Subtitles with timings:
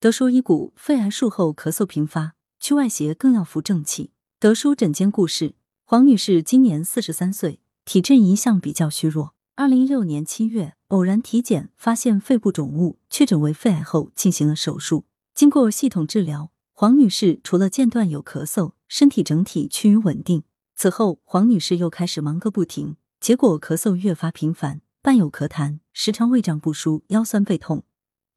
[0.00, 4.12] 德叔医骨，肺癌术后咳嗽频发，去外邪更要扶正气。
[4.38, 9.34] 德叔诊间故事：黄女士今年四十三岁，体质一向比较虚弱。
[9.56, 15.06] 二零一六年七月，偶然体检发现肺部肿物，确诊为肺癌后进行了手术。
[15.34, 20.44] 经过系统治疗，黄女士除了间断有咳嗽，身体整体趋于稳定。
[20.76, 27.82] 此后，黄女士又开始忙个不停，结果咳嗽越发频繁，伴有咳痰，时常胃胀不舒、腰酸背痛，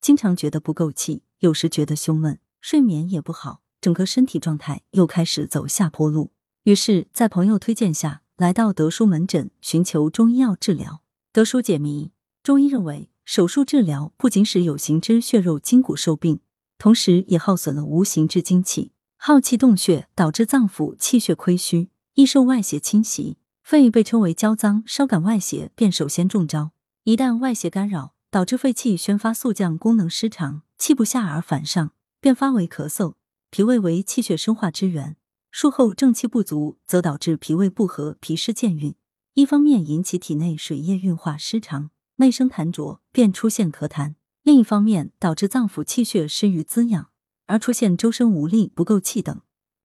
[0.01, 1.21] 经常觉得不够气。
[1.41, 6.31] 有时觉得胸闷，睡眠也不好，整个身体状态又开始走下坡路。
[6.65, 11.01] 于是，在朋友推荐下，来到德叔门诊寻求中医药治疗。
[11.33, 12.11] 德叔解谜：
[12.43, 16.41] 中医认为，手术治疗不仅使有形之血肉筋骨受病，
[16.77, 23.37] 同时也耗损了无形之精气，耗气动血，导致脏腑气血亏虚，易受外邪侵袭。
[23.63, 26.69] 肺被称为焦脏，稍感外邪便首先中招。
[27.03, 30.61] 一旦外邪干扰，导致肺气宣发速降，功能失常。
[30.81, 33.13] 气不下而反上，便发为咳嗽。
[33.51, 35.15] 脾胃为气血生化之源，
[35.51, 38.95] 术后正气不足，则导致脾胃不和、脾湿健运。
[39.35, 47.11] 一方面引起体内水液运化失常，内生痰浊，便出现咳痰；另一方面导致脏腑气血失于滋养，
[47.45, 49.39] 而出现周身无力、不够气等。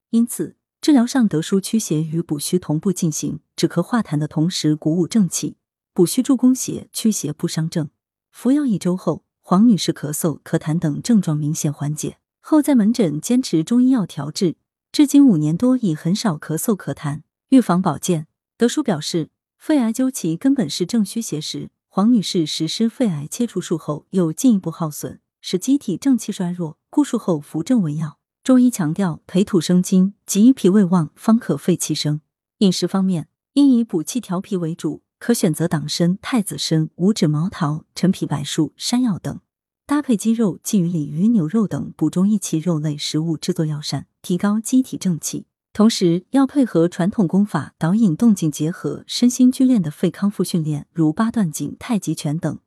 [0.09, 5.59] 因此，治疗上得舒驱邪与补虚同步进行，止咳化痰的同时鼓舞正气，
[5.93, 7.91] 补虚助攻邪，驱邪不伤正。
[8.33, 9.26] 服药一周后。
[9.49, 14.57] 黄女士咳嗽、咳痰等症状明显缓解后，在门诊坚持中医药调治，
[14.91, 17.21] 至今五年多已很少咳嗽咳痰。
[17.51, 21.71] 预防保健，德叔表示，肺癌究其根本是正虚邪实。
[21.87, 28.19] 黄女士实施肺癌切除术后，又进一步耗损，使机体正气衰弱，故术后扶正为要。
[28.43, 32.21] 中医强调培土生金，即脾胃旺方可肺气生。
[32.59, 35.03] 饮食方面，应以补气调脾为主。
[35.19, 39.41] 可选择党参、太子参、五指毛桃、陈皮、柏树、山药等，
[39.87, 45.47] 搭配鸡肉、鲫鱼、鲤鱼、牛肉等补中益气肉类食物制作药膳，提高机体正气。
[45.73, 52.59] 同时，要配合传统功法导引动静结合，身心俱练的肺康复训练，如八段锦、太极拳等。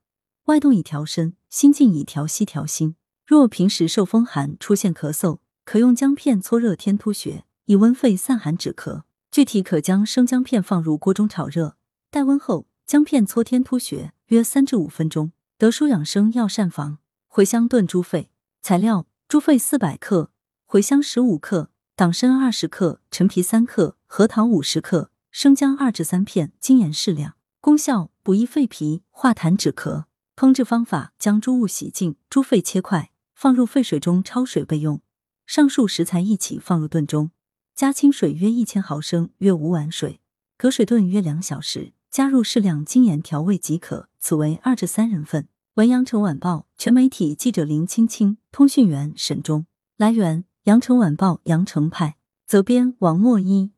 [0.45, 2.95] 外动以调身，心静以调息调心。
[3.25, 9.01] 若平时受风寒出现咳嗽，可用姜片搓热天突穴，以温肺散寒止咳。
[9.31, 11.75] 具体可将生姜片放入锅中炒热。
[12.11, 15.31] 待温后，姜片搓天突穴，约三至五分钟。
[15.59, 16.97] 德舒养生药膳房：
[17.29, 18.31] 茴香炖猪肺。
[18.63, 20.31] 材料：猪肺四百克，
[20.67, 27.35] 茴香十五克，党参二十克，陈皮三克，核桃五十克，生姜二至三片，精盐适量。
[27.61, 30.05] 功效：补益肺脾，化痰止咳。
[30.35, 34.99] 烹制方法：将猪物洗净，猪肺切块，放入沸水中焯水备用。
[35.45, 37.29] 上述食材一起放入炖中，
[37.75, 40.19] 加清水约一千毫升，约五碗水，
[40.57, 41.93] 隔水炖约两小时。
[42.11, 45.47] 加入适量精盐调味即可，此为二至三人份。
[45.75, 49.65] 文阳城晚报全媒体记者林青青，通讯员沈忠。
[49.95, 53.71] 来源：阳城晚报阳城派，责编王墨一。